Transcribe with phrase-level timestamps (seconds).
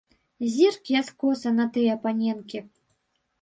[0.53, 2.65] Зірк я скоса на тыя паненкі.